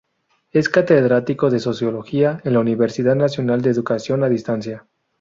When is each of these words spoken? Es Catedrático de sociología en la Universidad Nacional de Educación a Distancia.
Es 0.49 0.67
Catedrático 0.67 1.51
de 1.51 1.59
sociología 1.59 2.41
en 2.43 2.53
la 2.53 2.59
Universidad 2.61 3.13
Nacional 3.15 3.61
de 3.61 3.69
Educación 3.69 4.23
a 4.23 4.29
Distancia. 4.29 4.87